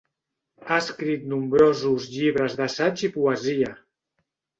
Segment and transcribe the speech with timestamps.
[0.69, 3.71] Ha escrit nombrosos llibres d'assaig i poesia.